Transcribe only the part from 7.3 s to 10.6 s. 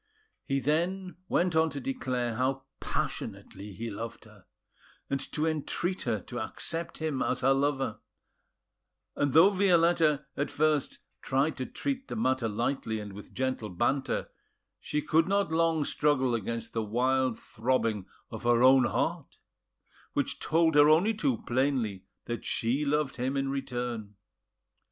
her lover; and though Violetta at